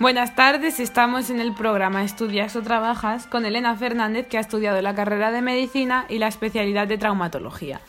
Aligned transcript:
Buenas 0.00 0.34
tardes, 0.34 0.80
estamos 0.80 1.28
en 1.28 1.40
el 1.40 1.52
programa 1.52 2.02
Estudias 2.02 2.56
o 2.56 2.62
Trabajas 2.62 3.26
con 3.26 3.44
Elena 3.44 3.76
Fernández, 3.76 4.26
que 4.28 4.38
ha 4.38 4.40
estudiado 4.40 4.80
la 4.80 4.94
carrera 4.94 5.30
de 5.30 5.42
medicina 5.42 6.06
y 6.08 6.16
la 6.16 6.26
especialidad 6.26 6.88
de 6.88 6.96
traumatología. 6.96 7.82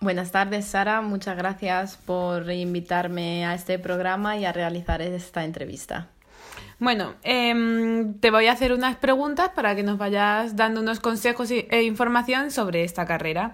Buenas 0.00 0.32
tardes, 0.32 0.64
Sara. 0.64 1.02
Muchas 1.02 1.36
gracias 1.36 1.98
por 1.98 2.50
invitarme 2.50 3.44
a 3.44 3.52
este 3.52 3.78
programa 3.78 4.38
y 4.38 4.46
a 4.46 4.52
realizar 4.52 5.02
esta 5.02 5.44
entrevista. 5.44 6.08
Bueno, 6.78 7.16
em, 7.22 8.14
te 8.14 8.30
voy 8.30 8.46
a 8.46 8.52
hacer 8.52 8.72
unas 8.72 8.96
preguntas 8.96 9.50
para 9.50 9.76
que 9.76 9.82
nos 9.82 9.98
vayas 9.98 10.56
dando 10.56 10.80
unos 10.80 11.00
consejos 11.00 11.50
e 11.50 11.82
información 11.82 12.50
sobre 12.50 12.82
esta 12.82 13.04
carrera. 13.04 13.52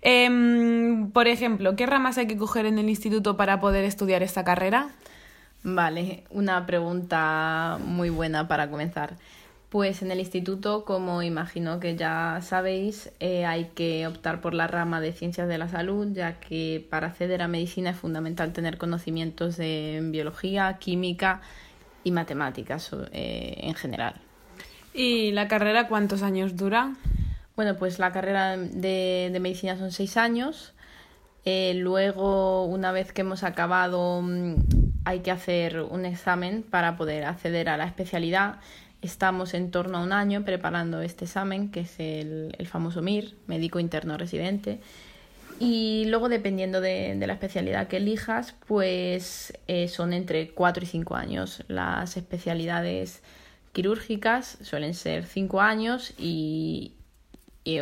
Em, 0.00 1.10
por 1.10 1.28
ejemplo, 1.28 1.76
¿qué 1.76 1.84
ramas 1.84 2.16
hay 2.16 2.26
que 2.26 2.38
coger 2.38 2.64
en 2.64 2.78
el 2.78 2.88
instituto 2.88 3.36
para 3.36 3.60
poder 3.60 3.84
estudiar 3.84 4.22
esta 4.22 4.44
carrera? 4.44 4.88
Vale, 5.62 6.24
una 6.30 6.66
pregunta 6.66 7.78
muy 7.84 8.10
buena 8.10 8.48
para 8.48 8.70
comenzar. 8.70 9.16
Pues 9.68 10.00
en 10.00 10.10
el 10.10 10.18
instituto, 10.18 10.86
como 10.86 11.22
imagino 11.22 11.78
que 11.78 11.94
ya 11.94 12.40
sabéis, 12.40 13.10
eh, 13.20 13.44
hay 13.44 13.66
que 13.74 14.06
optar 14.06 14.40
por 14.40 14.54
la 14.54 14.66
rama 14.66 15.00
de 15.00 15.12
ciencias 15.12 15.46
de 15.46 15.58
la 15.58 15.68
salud, 15.68 16.08
ya 16.12 16.40
que 16.40 16.86
para 16.88 17.08
acceder 17.08 17.42
a 17.42 17.48
medicina 17.48 17.90
es 17.90 17.96
fundamental 17.96 18.54
tener 18.54 18.78
conocimientos 18.78 19.58
de 19.58 20.00
biología, 20.04 20.78
química 20.78 21.42
y 22.02 22.12
matemáticas 22.12 22.90
eh, 23.12 23.56
en 23.58 23.74
general. 23.74 24.14
¿Y 24.94 25.32
la 25.32 25.48
carrera 25.48 25.86
cuántos 25.86 26.22
años 26.22 26.56
dura? 26.56 26.94
Bueno, 27.54 27.76
pues 27.76 27.98
la 27.98 28.10
carrera 28.10 28.56
de, 28.56 29.28
de 29.30 29.40
medicina 29.40 29.76
son 29.76 29.92
seis 29.92 30.16
años. 30.16 30.72
Eh, 31.44 31.74
luego, 31.74 32.64
una 32.64 32.92
vez 32.92 33.12
que 33.12 33.20
hemos 33.22 33.42
acabado 33.42 34.22
mm, 34.22 34.77
hay 35.08 35.20
que 35.20 35.30
hacer 35.30 35.80
un 35.80 36.04
examen 36.04 36.62
para 36.62 36.98
poder 36.98 37.24
acceder 37.24 37.70
a 37.70 37.78
la 37.78 37.86
especialidad. 37.86 38.56
Estamos 39.00 39.54
en 39.54 39.70
torno 39.70 39.96
a 39.96 40.02
un 40.02 40.12
año 40.12 40.44
preparando 40.44 41.00
este 41.00 41.24
examen, 41.24 41.70
que 41.70 41.80
es 41.80 41.98
el, 41.98 42.54
famoso 42.70 43.00
MIR, 43.00 43.34
médico 43.46 43.80
interno 43.80 44.18
residente. 44.18 44.80
Y 45.58 46.04
luego, 46.08 46.28
dependiendo 46.28 46.82
de, 46.82 47.16
la 47.26 47.32
especialidad 47.32 47.88
que 47.88 47.96
elijas, 47.96 48.54
pues 48.66 49.54
eh, 49.66 49.88
son 49.88 50.12
entre 50.12 50.50
4 50.50 50.84
y 50.84 50.86
5 50.86 51.16
años. 51.16 51.64
Las 51.68 52.18
especialidades 52.18 53.22
quirúrgicas 53.72 54.58
suelen 54.60 54.92
ser 54.92 55.24
5 55.24 55.62
años 55.62 56.12
y, 56.18 56.92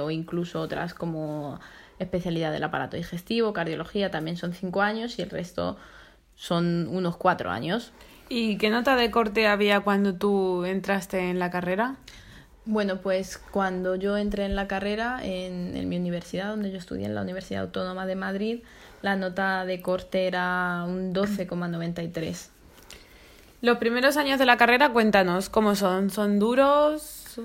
o 0.00 0.12
incluso 0.12 0.60
otras 0.60 0.94
como 0.94 1.58
especialidad 1.98 2.52
del 2.52 2.62
aparato 2.62 2.96
digestivo, 2.96 3.52
cardiología, 3.52 4.12
también 4.12 4.36
son 4.36 4.52
5 4.54 4.80
años 4.80 5.18
y 5.18 5.22
el 5.22 5.30
resto 5.30 5.76
son 6.36 6.86
unos 6.88 7.16
cuatro 7.16 7.50
años. 7.50 7.92
¿Y 8.28 8.58
qué 8.58 8.70
nota 8.70 8.96
de 8.96 9.10
corte 9.10 9.46
había 9.46 9.80
cuando 9.80 10.14
tú 10.14 10.64
entraste 10.64 11.30
en 11.30 11.38
la 11.38 11.50
carrera? 11.50 11.96
Bueno, 12.64 13.00
pues 13.00 13.38
cuando 13.38 13.94
yo 13.94 14.16
entré 14.16 14.44
en 14.44 14.56
la 14.56 14.66
carrera 14.66 15.20
en, 15.22 15.88
mi 15.88 15.96
universidad, 15.96 16.48
donde 16.48 16.72
yo 16.72 16.78
estudié 16.78 17.06
en 17.06 17.14
la 17.14 17.22
Universidad 17.22 17.62
Autónoma 17.62 18.06
de 18.06 18.16
Madrid, 18.16 18.60
la 19.02 19.14
nota 19.14 19.64
de 19.64 19.80
corte 19.80 20.26
era 20.26 20.84
un 20.84 21.14
12,93. 21.14 22.48
Los 23.62 23.78
primeros 23.78 24.16
años 24.16 24.40
de 24.40 24.46
la 24.46 24.56
carrera, 24.56 24.92
cuéntanos, 24.92 25.48
¿cómo 25.48 25.76
son? 25.76 26.10
¿Son 26.10 26.40
duros? 26.40 27.40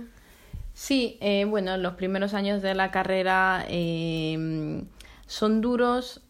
Sí, 0.74 1.20
eh, 1.22 1.46
bueno, 1.46 1.78
los 1.78 1.94
primeros 1.94 2.34
años 2.34 2.64
de 2.64 2.74
la 2.74 2.90
carrera 2.90 3.64
eh, 3.70 4.84
son 5.28 5.62
duros, 5.62 6.22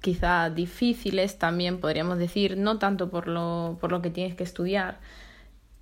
quizá 0.00 0.50
difíciles 0.50 1.38
también 1.38 1.80
podríamos 1.80 2.18
decir, 2.18 2.56
no 2.56 2.78
tanto 2.78 3.10
por 3.10 3.28
lo, 3.28 3.78
por 3.80 3.90
lo 3.92 4.02
que 4.02 4.10
tienes 4.10 4.34
que 4.34 4.44
estudiar, 4.44 4.98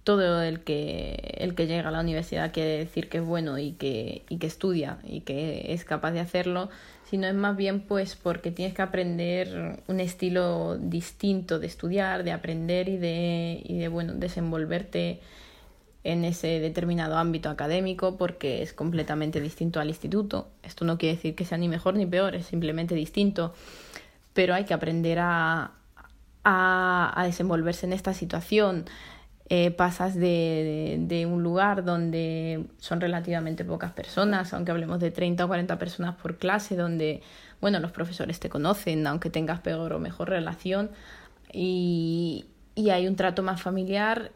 todo 0.07 0.41
el 0.41 0.61
que, 0.61 1.35
el 1.39 1.57
que 1.57 1.67
llega 1.67 1.89
a 1.89 1.91
la 1.91 1.99
universidad 1.99 2.53
quiere 2.53 2.79
decir 2.79 3.09
que 3.09 3.19
es 3.19 3.25
bueno 3.25 3.59
y 3.59 3.73
que, 3.73 4.23
y 4.29 4.39
que 4.39 4.47
estudia 4.47 4.99
y 5.03 5.23
que 5.23 5.73
es 5.73 5.85
capaz 5.85 6.13
de 6.13 6.21
hacerlo, 6.21 6.71
sino 7.11 7.27
es 7.27 7.35
más 7.35 7.57
bien 7.57 7.81
pues 7.81 8.15
porque 8.15 8.53
tienes 8.53 8.73
que 8.73 8.83
aprender 8.83 9.83
un 9.89 9.99
estilo 9.99 10.79
distinto 10.79 11.59
de 11.59 11.67
estudiar, 11.67 12.23
de 12.23 12.31
aprender 12.31 12.89
y 12.89 12.99
de, 12.99 13.61
y 13.65 13.79
de 13.79 13.89
bueno, 13.89 14.15
desenvolverte 14.15 15.19
en 16.05 16.25
ese 16.25 16.61
determinado 16.61 17.17
ámbito 17.17 17.51
académico 17.51 18.17
porque 18.17 18.63
es 18.63 18.73
completamente 18.73 19.41
distinto 19.41 19.81
al 19.81 19.89
instituto. 19.89 20.47
Esto 20.63 20.85
no 20.85 20.99
quiere 20.99 21.17
decir 21.17 21.35
que 21.35 21.45
sea 21.45 21.59
ni 21.59 21.67
mejor 21.67 21.95
ni 21.95 22.07
peor, 22.07 22.37
es 22.37 22.47
simplemente 22.47 22.95
distinto 22.95 23.55
pero 24.37 24.55
hay 24.55 24.65
que 24.65 24.75
aprender 24.75 25.19
a, 25.19 25.73
a, 26.45 27.23
desenvolverse 27.25 27.87
en 27.87 27.95
esta 27.95 28.13
situación. 28.13 28.85
Eh, 29.49 29.71
pasas 29.71 30.15
de, 30.15 30.97
de, 31.01 31.25
un 31.25 31.43
lugar 31.43 31.85
donde 31.85 32.67
son 32.79 33.01
relativamente 33.01 33.65
pocas 33.65 33.93
personas, 33.93 34.53
aunque 34.53 34.73
hablemos 34.73 35.01
de 35.01 35.11
30 35.11 35.45
o 35.45 35.49
40 35.49 35.79
personas 35.79 36.17
por 36.17 36.37
clase, 36.37 36.77
donde 36.77 37.23
bueno, 37.63 37.81
los 37.81 37.93
profesores 37.93 38.39
te 38.39 38.51
conocen, 38.51 39.07
aunque 39.07 39.31
tengas 39.31 39.61
peor 39.61 39.95
o 39.95 39.99
mejor 39.99 40.29
relación, 40.29 40.91
y, 41.51 42.45
y 42.75 42.91
hay 42.91 43.09
un 43.09 43.17
trato 43.17 43.43
más 43.43 43.63
familiar, 43.63 44.33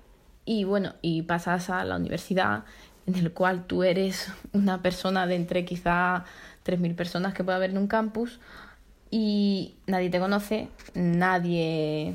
y 0.47 0.65
bueno, 0.65 0.94
y 1.03 1.22
pasas 1.22 1.69
a 1.69 1.84
la 1.84 1.97
universidad 1.97 2.65
en 3.06 3.17
el 3.17 3.32
cual 3.32 3.67
tú 3.67 3.82
eres 3.82 4.32
una 4.55 4.81
persona 4.81 5.27
de 5.27 5.34
entre 5.34 5.67
quizá 5.67 6.25
3.000 6.65 6.94
personas 6.94 7.34
que 7.34 7.44
puede 7.44 7.56
haber 7.56 7.71
en 7.71 7.78
un 7.78 7.88
campus, 7.88 8.41
y 9.10 9.75
nadie 9.87 10.10
te 10.10 10.21
conoce, 10.21 10.69
nadie 10.94 12.15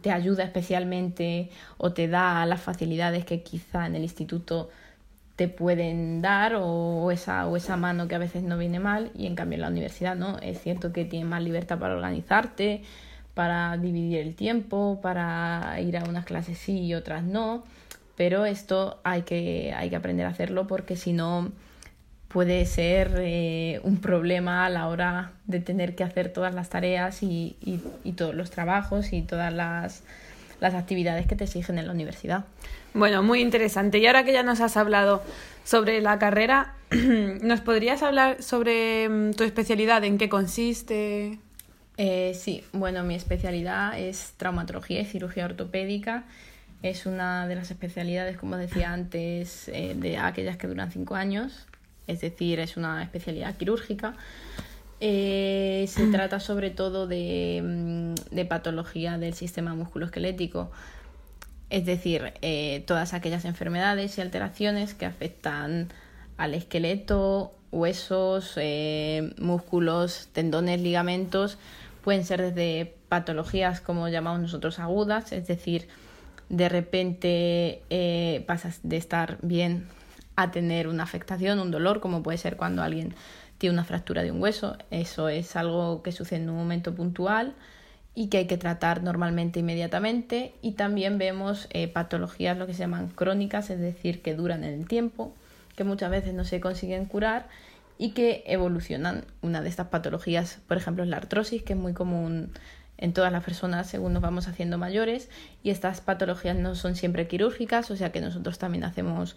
te 0.00 0.10
ayuda 0.10 0.44
especialmente 0.44 1.50
o 1.78 1.92
te 1.92 2.08
da 2.08 2.46
las 2.46 2.60
facilidades 2.60 3.24
que 3.24 3.42
quizá 3.42 3.86
en 3.86 3.96
el 3.96 4.02
instituto 4.02 4.70
te 5.36 5.48
pueden 5.48 6.22
dar 6.22 6.54
o 6.58 7.10
esa, 7.10 7.46
o 7.46 7.56
esa 7.56 7.76
mano 7.76 8.08
que 8.08 8.14
a 8.14 8.18
veces 8.18 8.42
no 8.42 8.56
viene 8.56 8.80
mal. 8.80 9.10
Y 9.14 9.26
en 9.26 9.34
cambio 9.34 9.56
en 9.56 9.62
la 9.62 9.68
universidad 9.68 10.16
no, 10.16 10.38
es 10.38 10.60
cierto 10.62 10.92
que 10.92 11.04
tienes 11.04 11.28
más 11.28 11.42
libertad 11.42 11.78
para 11.78 11.94
organizarte, 11.94 12.82
para 13.34 13.76
dividir 13.76 14.20
el 14.20 14.34
tiempo, 14.34 14.98
para 15.02 15.78
ir 15.80 15.98
a 15.98 16.04
unas 16.04 16.24
clases 16.24 16.56
sí 16.56 16.86
y 16.86 16.94
otras 16.94 17.22
no, 17.22 17.64
pero 18.16 18.46
esto 18.46 18.98
hay 19.04 19.22
que, 19.22 19.74
hay 19.76 19.90
que 19.90 19.96
aprender 19.96 20.24
a 20.24 20.30
hacerlo 20.30 20.66
porque 20.66 20.96
si 20.96 21.12
no 21.12 21.52
puede 22.36 22.66
ser 22.66 23.14
eh, 23.16 23.80
un 23.82 23.96
problema 23.96 24.66
a 24.66 24.68
la 24.68 24.88
hora 24.88 25.32
de 25.46 25.58
tener 25.58 25.94
que 25.94 26.04
hacer 26.04 26.28
todas 26.28 26.52
las 26.52 26.68
tareas 26.68 27.22
y, 27.22 27.56
y, 28.04 28.12
todos 28.12 28.34
los 28.34 28.50
trabajos 28.50 29.14
y 29.14 29.22
todas 29.22 29.50
las, 29.50 30.02
las 30.60 30.74
actividades 30.74 31.26
que 31.26 31.34
te 31.34 31.44
exigen 31.44 31.78
en 31.78 31.86
la 31.86 31.94
universidad. 31.94 32.44
Bueno, 32.92 33.22
muy 33.22 33.40
interesante. 33.40 34.00
Y 34.00 34.06
ahora 34.06 34.22
que 34.22 34.34
ya 34.34 34.42
nos 34.42 34.60
has 34.60 34.76
hablado 34.76 35.22
sobre 35.64 36.02
la 36.02 36.18
carrera, 36.18 36.74
¿nos 37.40 37.62
podrías 37.62 38.02
hablar 38.02 38.42
sobre 38.42 39.08
mm, 39.08 39.30
tu 39.32 39.44
especialidad? 39.44 40.04
¿En 40.04 40.18
qué 40.18 40.28
consiste? 40.28 41.38
Eh, 41.96 42.36
sí, 42.38 42.62
bueno, 42.74 43.02
mi 43.02 43.14
especialidad 43.14 43.98
es 43.98 44.34
traumatología 44.36 45.00
y 45.00 45.06
cirugía 45.06 45.46
ortopédica. 45.46 46.24
Es 46.82 47.06
una 47.06 47.48
de 47.48 47.54
las 47.54 47.70
especialidades, 47.70 48.36
como 48.36 48.58
decía 48.58 48.92
antes, 48.92 49.68
eh, 49.68 49.94
de 49.96 50.18
aquellas 50.18 50.58
que 50.58 50.66
duran 50.66 50.92
cinco 50.92 51.14
años 51.14 51.66
es 52.06 52.20
decir, 52.20 52.60
es 52.60 52.76
una 52.76 53.02
especialidad 53.02 53.56
quirúrgica. 53.56 54.14
Eh, 55.00 55.86
se 55.88 56.06
trata 56.12 56.40
sobre 56.40 56.70
todo 56.70 57.06
de, 57.06 57.62
mm, 57.62 58.34
de, 58.34 58.44
patología 58.44 59.18
del 59.18 59.34
sistema 59.34 59.74
musculoesquelético, 59.74 60.70
es 61.68 61.84
decir, 61.84 62.34
eh, 62.42 62.84
todas 62.86 63.12
aquellas 63.12 63.44
enfermedades 63.44 64.16
y 64.18 64.20
alteraciones 64.20 64.94
que 64.94 65.04
afectan 65.04 65.88
al 66.36 66.54
esqueleto, 66.54 67.52
huesos, 67.72 68.52
eh, 68.56 69.34
músculos, 69.38 70.28
tendones, 70.32 70.80
ligamentos, 70.80 71.58
pueden 72.04 72.24
ser 72.24 72.40
desde 72.40 72.94
patologías 73.08 73.80
como 73.80 74.08
llamamos 74.08 74.40
nosotros 74.40 74.78
agudas, 74.78 75.32
es 75.32 75.46
decir, 75.48 75.88
de 76.48 76.68
repente 76.68 78.44
pasas 78.46 78.78
de 78.84 78.96
estar 78.96 79.38
bien 79.42 79.88
a 80.36 80.50
tener 80.50 80.88
una 80.88 81.02
afectación, 81.02 81.58
un 81.58 81.70
dolor, 81.70 82.00
como 82.00 82.22
puede 82.22 82.38
ser 82.38 82.56
cuando 82.56 82.82
alguien 82.82 83.14
tiene 83.58 83.74
una 83.74 83.84
fractura 83.84 84.22
de 84.22 84.30
un 84.30 84.42
hueso. 84.42 84.76
Eso 84.90 85.28
es 85.28 85.56
algo 85.56 86.02
que 86.02 86.12
sucede 86.12 86.42
en 86.42 86.50
un 86.50 86.56
momento 86.56 86.94
puntual 86.94 87.54
y 88.14 88.28
que 88.28 88.38
hay 88.38 88.46
que 88.46 88.58
tratar 88.58 89.02
normalmente 89.02 89.60
inmediatamente. 89.60 90.54
Y 90.62 90.72
también 90.72 91.18
vemos 91.18 91.68
eh, 91.70 91.88
patologías, 91.88 92.56
lo 92.56 92.66
que 92.66 92.74
se 92.74 92.80
llaman 92.80 93.08
crónicas, 93.08 93.70
es 93.70 93.80
decir, 93.80 94.22
que 94.22 94.34
duran 94.34 94.64
en 94.64 94.74
el 94.74 94.86
tiempo, 94.86 95.34
que 95.74 95.84
muchas 95.84 96.10
veces 96.10 96.34
no 96.34 96.44
se 96.44 96.60
consiguen 96.60 97.06
curar 97.06 97.48
y 97.98 98.10
que 98.10 98.44
evolucionan. 98.46 99.24
Una 99.40 99.62
de 99.62 99.68
estas 99.68 99.88
patologías, 99.88 100.58
por 100.68 100.76
ejemplo, 100.76 101.02
es 101.02 101.08
la 101.08 101.16
artrosis, 101.16 101.62
que 101.62 101.72
es 101.72 101.78
muy 101.78 101.94
común 101.94 102.52
en 102.98 103.12
todas 103.12 103.32
las 103.32 103.44
personas 103.44 103.88
según 103.88 104.12
nos 104.12 104.22
vamos 104.22 104.48
haciendo 104.48 104.78
mayores 104.78 105.28
y 105.62 105.70
estas 105.70 106.00
patologías 106.00 106.56
no 106.56 106.74
son 106.74 106.96
siempre 106.96 107.28
quirúrgicas, 107.28 107.90
o 107.90 107.96
sea 107.96 108.10
que 108.10 108.20
nosotros 108.20 108.58
también 108.58 108.84
hacemos 108.84 109.36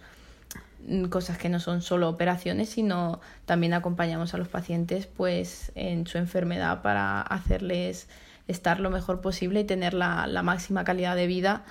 cosas 1.10 1.38
que 1.38 1.48
no 1.48 1.60
son 1.60 1.82
solo 1.82 2.08
operaciones, 2.08 2.70
sino 2.70 3.20
también 3.44 3.74
acompañamos 3.74 4.34
a 4.34 4.38
los 4.38 4.48
pacientes 4.48 5.06
pues 5.06 5.72
en 5.74 6.06
su 6.06 6.18
enfermedad 6.18 6.82
para 6.82 7.20
hacerles 7.20 8.08
estar 8.48 8.80
lo 8.80 8.90
mejor 8.90 9.20
posible 9.20 9.60
y 9.60 9.64
tener 9.64 9.94
la, 9.94 10.26
máxima 10.42 10.84
calidad 10.84 11.16
de 11.16 11.26
vida 11.26 11.64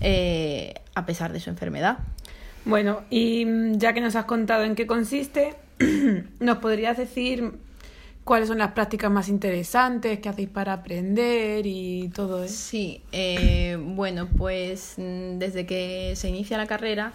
eh, 0.00 0.74
a 0.94 1.06
pesar 1.06 1.32
de 1.32 1.40
su 1.40 1.50
enfermedad. 1.50 1.98
Bueno, 2.64 3.02
y 3.10 3.44
mm, 3.44 3.78
ya 3.78 3.92
que 3.92 4.00
nos 4.00 4.16
has 4.16 4.24
contado 4.24 4.64
en 4.64 4.74
qué 4.74 4.86
consiste, 4.86 5.54
¿nos 6.40 6.58
podrías 6.58 6.96
decir 6.96 7.52
cuáles 8.24 8.48
son 8.48 8.58
las 8.58 8.72
prácticas 8.72 9.10
más 9.10 9.28
interesantes 9.28 10.20
que 10.20 10.28
hacéis 10.28 10.48
para 10.48 10.74
aprender 10.74 11.66
y 11.66 12.10
todo 12.14 12.44
eso? 12.44 12.54
Sí, 12.54 13.02
eh, 13.12 13.78
bueno, 13.80 14.28
pues 14.36 14.94
mm, 14.98 15.38
desde 15.38 15.66
que 15.66 16.14
se 16.16 16.28
inicia 16.28 16.58
la 16.58 16.66
carrera, 16.66 17.12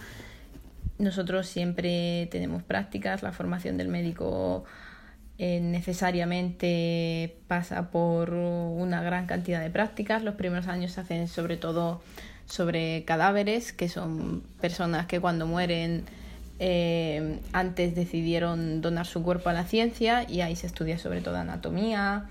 nosotros 0.97 1.47
siempre 1.47 2.27
tenemos 2.31 2.63
prácticas, 2.63 3.23
la 3.23 3.31
formación 3.31 3.77
del 3.77 3.89
médico 3.89 4.63
eh, 5.37 5.59
necesariamente 5.59 7.37
pasa 7.47 7.91
por 7.91 8.33
una 8.33 9.01
gran 9.01 9.25
cantidad 9.25 9.61
de 9.61 9.69
prácticas. 9.69 10.23
Los 10.23 10.35
primeros 10.35 10.67
años 10.67 10.93
se 10.93 11.01
hacen 11.01 11.27
sobre 11.27 11.57
todo 11.57 12.01
sobre 12.45 13.03
cadáveres, 13.05 13.73
que 13.73 13.89
son 13.89 14.43
personas 14.61 15.07
que 15.07 15.19
cuando 15.19 15.45
mueren 15.45 16.05
eh, 16.59 17.39
antes 17.51 17.95
decidieron 17.95 18.81
donar 18.81 19.05
su 19.05 19.23
cuerpo 19.23 19.49
a 19.49 19.53
la 19.53 19.65
ciencia 19.65 20.25
y 20.29 20.39
ahí 20.39 20.55
se 20.55 20.67
estudia 20.67 20.97
sobre 20.97 21.19
todo 21.19 21.35
anatomía 21.35 22.29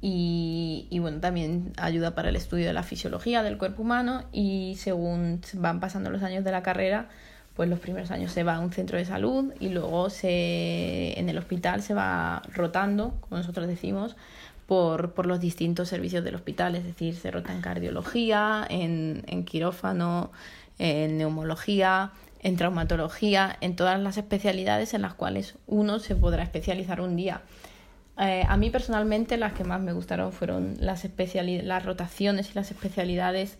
y, 0.00 0.88
y, 0.90 0.98
bueno, 0.98 1.20
también 1.20 1.72
ayuda 1.76 2.14
para 2.14 2.28
el 2.28 2.36
estudio 2.36 2.66
de 2.66 2.72
la 2.72 2.82
fisiología 2.82 3.42
del 3.42 3.56
cuerpo 3.56 3.82
humano 3.82 4.24
y 4.32 4.76
según 4.78 5.40
van 5.54 5.80
pasando 5.80 6.10
los 6.10 6.22
años 6.22 6.44
de 6.44 6.50
la 6.50 6.62
carrera, 6.62 7.08
pues 7.56 7.68
los 7.70 7.78
primeros 7.78 8.10
años 8.10 8.32
se 8.32 8.42
va 8.44 8.56
a 8.56 8.60
un 8.60 8.70
centro 8.70 8.98
de 8.98 9.04
salud 9.04 9.52
y 9.58 9.70
luego 9.70 10.10
se, 10.10 11.18
en 11.18 11.28
el 11.28 11.38
hospital 11.38 11.82
se 11.82 11.94
va 11.94 12.42
rotando, 12.52 13.14
como 13.20 13.38
nosotros 13.38 13.66
decimos, 13.66 14.14
por, 14.66 15.12
por 15.12 15.26
los 15.26 15.40
distintos 15.40 15.88
servicios 15.88 16.22
del 16.22 16.34
hospital, 16.34 16.74
es 16.74 16.84
decir, 16.84 17.16
se 17.16 17.30
rota 17.30 17.52
en 17.54 17.62
cardiología, 17.62 18.66
en, 18.68 19.24
en 19.26 19.44
quirófano, 19.44 20.32
en 20.78 21.16
neumología, 21.16 22.12
en 22.42 22.56
traumatología, 22.56 23.56
en 23.60 23.74
todas 23.74 23.98
las 24.00 24.18
especialidades 24.18 24.92
en 24.92 25.02
las 25.02 25.14
cuales 25.14 25.54
uno 25.66 25.98
se 25.98 26.14
podrá 26.14 26.42
especializar 26.42 27.00
un 27.00 27.16
día. 27.16 27.40
Eh, 28.18 28.44
a 28.48 28.56
mí 28.56 28.70
personalmente 28.70 29.36
las 29.36 29.52
que 29.52 29.64
más 29.64 29.80
me 29.80 29.92
gustaron 29.92 30.32
fueron 30.32 30.74
las, 30.78 31.06
las 31.64 31.84
rotaciones 31.84 32.50
y 32.50 32.54
las 32.54 32.70
especialidades 32.70 33.58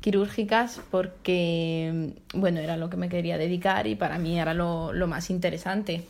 quirúrgicas 0.00 0.80
porque, 0.90 2.14
bueno, 2.34 2.60
era 2.60 2.76
lo 2.76 2.90
que 2.90 2.96
me 2.96 3.08
quería 3.08 3.38
dedicar 3.38 3.86
y 3.86 3.94
para 3.94 4.18
mí 4.18 4.38
era 4.38 4.54
lo, 4.54 4.92
más 5.06 5.30
interesante. 5.30 6.04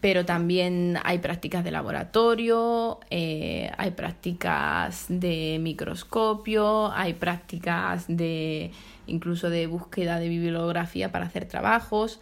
Pero 0.00 0.24
también 0.24 0.98
hay 1.04 1.18
prácticas 1.18 1.64
de 1.64 1.70
laboratorio, 1.70 3.00
eh, 3.10 3.72
hay 3.76 3.90
prácticas 3.92 5.06
de 5.08 5.58
microscopio, 5.60 6.92
hay 6.92 7.14
prácticas 7.14 8.04
de 8.06 8.70
incluso 9.06 9.50
de 9.50 9.66
búsqueda 9.66 10.18
de 10.20 10.28
bibliografía 10.28 11.10
para 11.10 11.26
hacer 11.26 11.46
trabajos, 11.46 12.20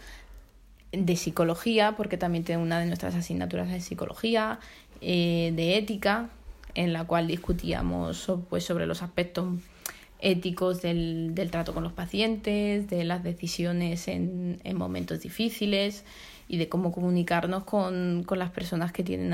de 0.93 1.17
psicología, 1.17 1.95
porque 1.97 2.17
también 2.17 2.45
tengo 2.45 2.63
una 2.63 2.79
de 2.79 2.87
nuestras 2.87 3.15
asignaturas 3.15 3.69
de 3.69 3.81
psicología, 3.81 4.61
eh, 5.01 5.53
de 5.55 5.77
ética, 5.77 6.29
en 6.75 6.93
la 6.93 7.05
cual 7.05 7.27
discutíamos 7.27 8.31
pues, 8.49 8.65
sobre 8.65 8.87
los 8.87 9.03
aspectos 9.03 9.47
éticos 10.25 10.83
del, 10.83 11.35
del, 11.35 11.51
trato 11.51 11.75
con 11.75 11.85
los 11.85 11.93
pacientes, 11.93 12.89
de 12.89 13.05
las 13.05 13.23
decisiones 13.23 14.09
en, 14.09 14.59
en 14.65 14.77
momentos 14.77 15.21
difíciles 15.21 16.05
y 16.49 16.57
de 16.57 16.69
cómo 16.69 16.93
comunicarnos 16.93 17.65
con, 17.65 18.25
con 18.25 18.39
las 18.39 18.51
personas 18.51 18.91
que 18.91 19.03
tienen 19.03 19.33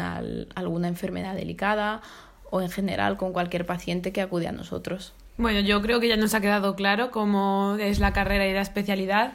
alguna 0.55 0.89
enfermedad 0.89 1.35
delicada 1.35 2.03
o 2.51 2.61
en 2.61 2.71
general 2.71 3.17
con 3.17 3.33
cualquier 3.33 3.65
paciente 3.67 4.13
que 4.13 4.21
acude 4.21 4.49
a 4.49 4.53
nosotros. 4.53 5.13
Bueno, 5.39 5.61
yo 5.61 5.81
creo 5.81 6.01
que 6.01 6.09
ya 6.09 6.17
nos 6.17 6.35
ha 6.35 6.41
quedado 6.41 6.75
claro 6.75 7.11
cómo 7.11 7.77
es 7.81 8.01
la 8.01 8.13
carrera 8.13 8.47
y 8.47 8.53
la 8.53 8.61
especialidad. 8.61 9.35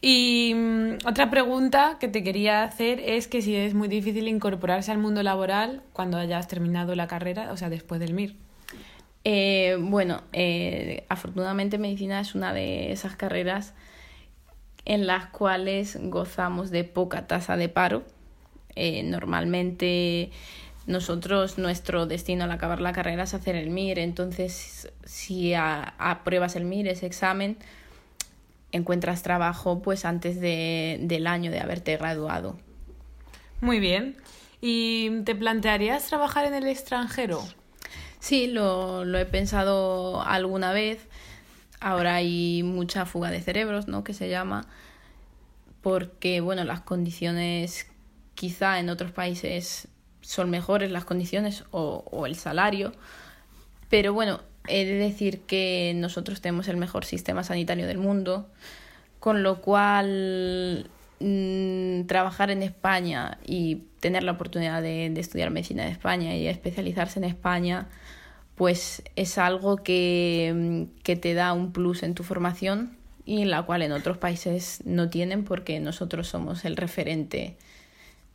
Y 0.00 0.52
mm, 0.54 1.06
otra 1.06 1.30
pregunta 1.30 1.96
que 2.00 2.08
te 2.08 2.24
quería 2.24 2.62
hacer 2.62 3.00
es 3.00 3.28
que 3.28 3.42
si 3.42 3.54
es 3.54 3.74
muy 3.74 3.88
difícil 3.88 4.26
incorporarse 4.26 4.90
al 4.90 4.98
mundo 4.98 5.22
laboral 5.22 5.82
cuando 5.92 6.18
hayas 6.18 6.48
terminado 6.48 6.94
la 6.94 7.06
carrera, 7.06 7.52
o 7.52 7.56
sea, 7.56 7.68
después 7.68 8.00
del 8.00 8.14
MIR. 8.14 8.43
Eh, 9.24 9.76
bueno, 9.80 10.22
eh, 10.32 11.04
afortunadamente 11.08 11.78
medicina 11.78 12.20
es 12.20 12.34
una 12.34 12.52
de 12.52 12.92
esas 12.92 13.16
carreras 13.16 13.72
en 14.84 15.06
las 15.06 15.26
cuales 15.26 15.98
gozamos 16.02 16.70
de 16.70 16.84
poca 16.84 17.26
tasa 17.26 17.56
de 17.56 17.70
paro. 17.70 18.04
Eh, 18.76 19.02
normalmente 19.02 20.30
nosotros, 20.86 21.56
nuestro 21.56 22.06
destino 22.06 22.44
al 22.44 22.50
acabar 22.50 22.82
la 22.82 22.92
carrera 22.92 23.22
es 23.22 23.32
hacer 23.32 23.56
el 23.56 23.70
MIR, 23.70 23.98
entonces 24.00 24.92
si 25.04 25.54
apruebas 25.54 26.56
el 26.56 26.64
MIR, 26.64 26.88
ese 26.88 27.06
examen, 27.06 27.56
encuentras 28.72 29.22
trabajo 29.22 29.80
pues 29.80 30.04
antes 30.04 30.38
de, 30.38 30.98
del 31.00 31.26
año 31.26 31.50
de 31.50 31.60
haberte 31.60 31.96
graduado. 31.96 32.58
Muy 33.62 33.80
bien. 33.80 34.16
¿Y 34.60 35.22
te 35.24 35.34
plantearías 35.34 36.06
trabajar 36.06 36.44
en 36.44 36.54
el 36.54 36.66
extranjero? 36.66 37.42
Sí, 38.24 38.46
lo, 38.46 39.04
lo 39.04 39.18
he 39.18 39.26
pensado 39.26 40.22
alguna 40.22 40.72
vez. 40.72 40.98
Ahora 41.78 42.14
hay 42.14 42.62
mucha 42.62 43.04
fuga 43.04 43.30
de 43.30 43.42
cerebros, 43.42 43.86
¿no? 43.86 44.02
Que 44.02 44.14
se 44.14 44.30
llama. 44.30 44.66
Porque, 45.82 46.40
bueno, 46.40 46.64
las 46.64 46.80
condiciones 46.80 47.86
quizá 48.34 48.78
en 48.78 48.88
otros 48.88 49.12
países 49.12 49.88
son 50.22 50.48
mejores 50.48 50.90
las 50.90 51.04
condiciones 51.04 51.64
o, 51.70 52.02
o 52.10 52.24
el 52.24 52.34
salario. 52.34 52.94
Pero 53.90 54.14
bueno, 54.14 54.40
he 54.68 54.86
de 54.86 54.94
decir 54.94 55.42
que 55.42 55.92
nosotros 55.94 56.40
tenemos 56.40 56.68
el 56.68 56.78
mejor 56.78 57.04
sistema 57.04 57.44
sanitario 57.44 57.86
del 57.86 57.98
mundo, 57.98 58.48
con 59.20 59.42
lo 59.42 59.60
cual 59.60 60.88
Mm, 61.20 62.06
trabajar 62.06 62.50
en 62.50 62.62
España 62.62 63.38
y 63.46 63.84
tener 64.00 64.24
la 64.24 64.32
oportunidad 64.32 64.82
de, 64.82 65.06
estudiar 65.06 65.50
medicina 65.50 65.84
en 65.86 65.92
España 65.92 66.36
y 66.36 66.48
especializarse 66.48 67.20
en 67.20 67.24
España, 67.24 67.88
pues 68.56 69.02
es 69.16 69.38
algo 69.38 69.76
que, 69.76 70.52
mm, 70.54 71.02
que 71.02 71.16
te 71.16 71.34
da 71.34 71.52
un 71.52 71.72
plus 71.72 72.02
en 72.02 72.14
tu 72.14 72.24
formación 72.24 72.96
y 73.24 73.44
la 73.44 73.62
cual 73.62 73.82
en 73.82 73.92
otros 73.92 74.18
países 74.18 74.82
no 74.84 75.08
tienen 75.08 75.44
porque 75.44 75.80
nosotros 75.80 76.28
somos 76.28 76.64
el 76.64 76.76
referente 76.76 77.56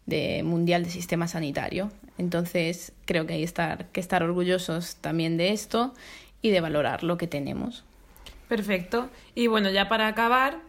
de 0.05 0.41
mundial 0.43 0.83
de 0.83 0.89
sistema 0.89 1.27
sanitario. 1.27 1.91
Entonces 2.17 2.93
creo 3.05 3.27
que 3.27 3.33
hay 3.33 3.45
que 3.91 3.99
estar 3.99 4.23
orgullosos 4.23 4.95
también 4.95 5.37
de 5.37 5.51
esto 5.51 5.93
y 6.41 6.49
de 6.49 6.61
valorar 6.61 7.03
lo 7.03 7.17
que 7.17 7.27
tenemos. 7.27 7.83
Perfecto. 8.47 9.09
Y 9.35 9.47
bueno, 9.47 9.69
ya 9.69 9.87
para 9.89 10.07
acabar, 10.07 10.59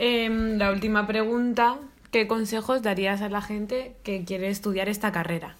Em, 0.00 0.58
la 0.58 0.70
última 0.70 1.08
pregunta, 1.08 1.76
¿qué 2.12 2.28
consejos 2.28 2.82
darías 2.82 3.20
a 3.20 3.28
la 3.28 3.42
gente 3.42 3.96
que 4.04 4.24
quiere 4.24 4.48
estudiar 4.48 4.88
esta 4.88 5.10
carrera? 5.10 5.56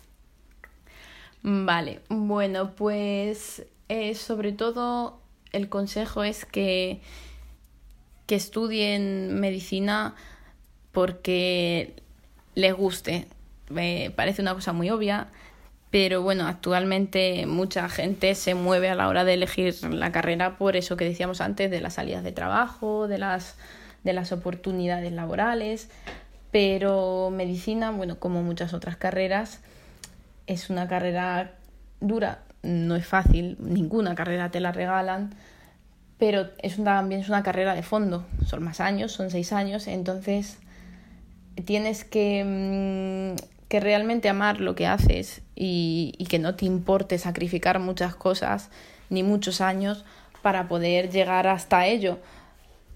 Vale, 1.42 2.02
bueno, 2.08 2.70
pues 2.76 3.66
eh, 3.88 4.14
sobre 4.14 4.52
todo 4.52 5.20
el 5.50 5.68
consejo 5.68 6.22
es 6.22 6.44
que, 6.44 7.00
que 8.26 8.36
estudien 8.36 9.40
medicina 9.40 10.14
porque 10.92 11.96
les 12.54 12.74
guste. 12.74 13.26
Me 13.70 14.12
parece 14.14 14.40
una 14.40 14.54
cosa 14.54 14.72
muy 14.72 14.88
obvia, 14.88 15.26
pero 15.90 16.22
bueno, 16.22 16.46
actualmente 16.46 17.44
mucha 17.46 17.88
gente 17.88 18.36
se 18.36 18.54
mueve 18.54 18.88
a 18.88 18.94
la 18.94 19.08
hora 19.08 19.24
de 19.24 19.34
elegir 19.34 19.74
la 19.82 20.12
carrera 20.12 20.58
por 20.58 20.76
eso 20.76 20.96
que 20.96 21.06
decíamos 21.06 21.40
antes 21.40 21.72
de 21.72 21.80
las 21.80 21.94
salidas 21.94 22.22
de 22.22 22.30
trabajo, 22.30 23.08
de 23.08 23.18
las 23.18 23.56
de 24.04 24.12
las 24.12 24.32
oportunidades 24.32 25.12
laborales, 25.12 25.88
pero 26.50 27.30
medicina, 27.30 27.90
bueno, 27.90 28.18
como 28.18 28.42
muchas 28.42 28.72
otras 28.72 28.96
carreras, 28.96 29.60
es 30.46 30.70
una 30.70 30.88
carrera 30.88 31.52
dura, 32.00 32.40
no 32.62 32.96
es 32.96 33.06
fácil, 33.06 33.56
ninguna 33.60 34.14
carrera 34.14 34.50
te 34.50 34.60
la 34.60 34.72
regalan, 34.72 35.34
pero 36.18 36.48
es 36.62 36.82
también 36.82 37.20
es 37.20 37.28
una 37.28 37.42
carrera 37.42 37.74
de 37.74 37.82
fondo, 37.82 38.26
son 38.46 38.62
más 38.62 38.80
años, 38.80 39.12
son 39.12 39.30
seis 39.30 39.52
años, 39.52 39.86
entonces 39.86 40.58
tienes 41.64 42.04
que, 42.04 42.44
mm, 43.36 43.68
que 43.68 43.80
realmente 43.80 44.28
amar 44.28 44.60
lo 44.60 44.74
que 44.74 44.86
haces 44.86 45.42
y, 45.54 46.14
y 46.18 46.26
que 46.26 46.38
no 46.38 46.54
te 46.54 46.64
importe 46.64 47.18
sacrificar 47.18 47.78
muchas 47.78 48.14
cosas 48.14 48.70
ni 49.10 49.22
muchos 49.22 49.60
años 49.60 50.04
para 50.42 50.68
poder 50.68 51.10
llegar 51.10 51.46
hasta 51.46 51.86
ello 51.86 52.18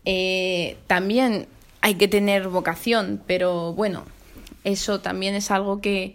eh, 0.04 0.76
también 0.86 1.46
hay 1.80 1.94
que 1.96 2.08
tener 2.08 2.48
vocación, 2.48 3.22
pero 3.26 3.72
bueno, 3.72 4.04
eso 4.64 5.00
también 5.00 5.34
es 5.34 5.50
algo 5.50 5.80
que, 5.80 6.14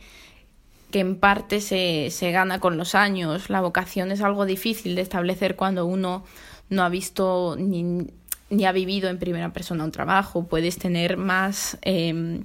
que 0.92 1.00
en 1.00 1.18
parte 1.18 1.62
se, 1.62 2.10
se 2.12 2.32
gana 2.32 2.60
con 2.60 2.78
los 2.78 2.96
años. 2.96 3.50
La 3.50 3.62
vocación 3.62 4.12
es 4.12 4.22
algo 4.22 4.46
difícil 4.46 4.96
de 4.96 5.02
establecer 5.02 5.56
cuando 5.56 5.86
uno 5.86 6.24
no 6.70 6.84
ha 6.84 6.90
visto 6.90 7.56
ni, 7.60 8.08
ni 8.50 8.66
ha 8.66 8.72
vivido 8.72 9.10
en 9.10 9.20
primera 9.20 9.52
persona 9.52 9.84
un 9.84 9.92
trabajo. 9.92 10.46
Puedes 10.46 10.78
tener 10.78 11.18
más, 11.18 11.78
eh, 11.82 12.42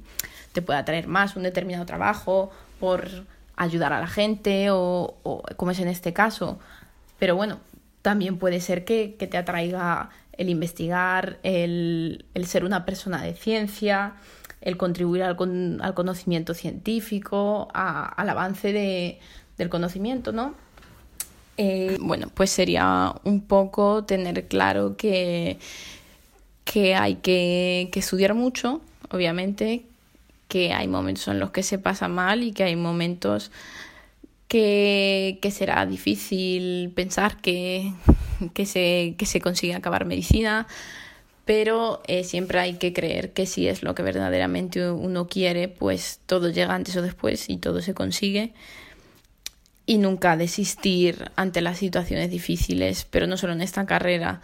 te 0.53 0.63
puede 0.63 0.79
atraer 0.81 1.07
más 1.07 1.37
un 1.37 1.45
determinado 1.45 1.87
trabajo 1.87 2.51
por 2.81 3.09
ayudar 3.57 3.93
a 3.93 4.01
la 4.01 4.09
gente 4.09 4.71
o, 4.71 5.15
o 5.23 5.43
como 5.57 5.71
es 5.71 5.79
en 5.79 5.89
este 5.89 6.13
caso. 6.13 6.59
Pero 7.19 7.37
bueno, 7.37 7.61
También 8.03 8.37
puede 8.37 8.61
ser 8.61 8.85
que, 8.85 9.17
te 9.19 9.37
atraiga 9.39 10.11
el 10.43 10.51
investigar, 10.51 11.39
el, 11.45 12.25
ser 12.45 12.65
una 12.65 12.85
persona 12.85 13.23
de 13.23 13.35
ciencia, 13.35 14.15
el 14.61 14.77
contribuir 14.77 15.23
al, 15.23 15.37
conocimiento 15.95 16.53
científico, 16.53 17.69
al 17.73 18.29
avance 18.29 18.73
del 19.57 19.69
conocimiento, 19.69 20.33
¿no? 20.33 20.55
Eh, 21.57 21.97
bueno, 22.01 22.29
pues 22.35 22.51
sería 22.51 23.15
un 23.25 23.43
poco 23.43 24.05
tener 24.05 24.49
claro 24.49 24.97
que, 24.97 25.59
hay 26.97 27.15
que, 27.17 27.91
estudiar 27.95 28.35
mucho, 28.35 28.81
obviamente, 29.11 29.85
que 30.49 30.73
hay 30.73 30.89
momentos 30.89 31.29
en 31.29 31.39
los 31.39 31.51
que 31.51 31.63
se 31.63 31.79
pasa 31.79 32.09
mal 32.09 32.43
y 32.43 32.53
que 32.53 32.65
hay 32.65 32.77
momentos 32.77 33.53
que 34.49 35.39
será 35.51 35.87
difícil 35.87 36.93
pensar 36.95 37.41
que, 37.41 37.93
que, 38.55 38.67
se, 38.67 39.15
que 39.19 39.27
se 39.27 39.41
consigue 39.41 39.75
acabar 39.75 40.05
medicina, 40.05 40.67
pero 41.45 42.03
eh, 42.07 42.25
siempre 42.25 42.61
hay 42.61 42.75
que 42.75 42.93
creer 42.93 43.33
que 43.33 43.47
si 43.47 43.69
es 43.69 43.83
lo 43.83 43.95
que 43.95 44.03
verdaderamente 44.03 44.91
uno 44.91 45.27
quiere, 45.27 45.69
pues 45.69 46.21
todo 46.27 46.51
llega 46.51 46.75
antes 46.75 46.97
o 46.97 47.03
después 47.03 47.49
y 47.49 47.57
todo 47.57 47.83
se 47.83 47.95
consigue 47.95 48.53
y 49.87 49.99
nunca 49.99 50.37
desistir 50.37 51.31
ante 51.37 51.61
las 51.61 51.79
situaciones 51.79 52.31
difíciles, 52.31 53.07
pero 53.11 53.27
no 53.27 53.37
solo 53.37 53.53
en 53.53 53.63
esta 53.63 53.85
carrera. 53.87 54.41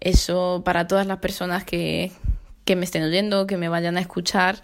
Eso 0.00 0.62
para 0.64 0.86
todas 0.86 1.06
las 1.06 1.18
personas 1.18 1.64
que, 1.64 2.10
que 2.64 2.76
me 2.76 2.84
estén 2.84 3.02
oyendo, 3.02 3.46
que 3.46 3.58
me 3.58 3.68
vayan 3.68 3.98
a 3.98 4.00
escuchar, 4.00 4.62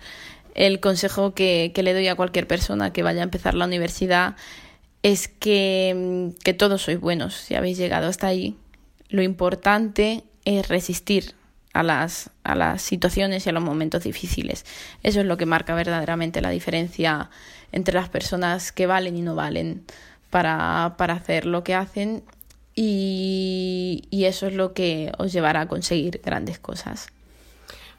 el 0.55 0.81
consejo 0.81 1.35
que, 1.35 1.73
que, 1.75 1.83
le 1.83 1.93
doy 1.93 2.09
a 2.09 2.15
cualquier 2.15 2.47
persona 2.47 2.93
que 2.93 3.03
vaya 3.03 3.21
a 3.21 3.25
empezar 3.25 3.55
la 3.55 3.67
universidad 3.67 4.37
es 5.03 5.29
que, 5.29 6.33
que 6.43 6.55
todos 6.55 6.83
sois 6.83 6.99
buenos, 6.99 7.35
si 7.35 7.55
habéis 7.55 7.77
llegado 7.77 8.09
hasta 8.09 8.27
ahí. 8.27 8.57
Lo 9.09 9.23
importante 9.23 10.25
es 10.45 10.69
resistir 10.69 11.35
a 11.73 11.83
las, 11.83 12.31
a 12.43 12.55
las 12.55 12.83
situaciones 12.83 13.47
y 13.47 13.51
a 13.51 13.53
los 13.53 13.63
momentos 13.63 14.05
difíciles. 14.05 14.65
Eso 15.03 15.21
es 15.21 15.27
lo 15.27 15.37
que 15.37 15.47
marca 15.47 15.75
verdaderamente 15.75 16.41
la 16.41 16.51
diferencia 16.51 17.31
entre 17.73 17.95
las 17.95 18.09
personas 18.09 18.73
que 18.73 18.87
valen 18.87 19.17
y 19.17 19.23
no 19.23 19.35
valen 19.35 19.85
para, 20.31 20.95
para 20.97 21.15
hacer 21.15 21.45
lo 21.47 21.65
que 21.65 21.75
hacen 21.75 22.23
y, 22.75 24.05
y 24.11 24.25
eso 24.25 24.47
es 24.47 24.55
lo 24.55 24.73
que 24.73 25.13
os 25.19 25.33
llevará 25.33 25.63
a 25.63 25.69
conseguir 25.69 26.21
grandes 26.25 26.59
cosas. 26.59 27.09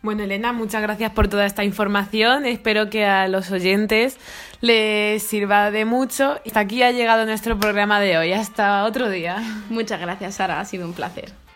Bueno, 0.04 0.24
Elena, 0.24 0.54
muchas 0.54 0.82
gracias 0.82 1.12
por 1.12 1.28
toda 1.28 1.46
esta 1.46 1.64
información. 1.64 2.46
Espero 2.46 2.90
que 2.90 3.06
a 3.06 3.28
los 3.28 3.52
oyentes 3.52 4.18
les 4.62 5.24
sirva 5.24 5.72
de 5.72 5.86
mucho. 5.86 6.40
Hasta 6.46 6.60
aquí 6.62 6.84
ha 6.84 6.92
llegado 6.92 7.26
nuestro 7.26 7.60
programa 7.60 8.00
de 8.00 8.18
hoy. 8.18 8.32
Hasta 8.32 8.86
otro 8.86 9.10
día. 9.10 9.38
Muchas 9.70 10.00
gracias, 10.00 10.36
Sara. 10.36 10.60
Ha 10.60 10.66
sido 10.66 10.86
un 10.86 10.94
placer. 10.94 11.47